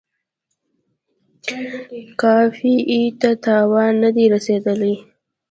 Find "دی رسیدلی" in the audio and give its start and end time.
4.15-4.93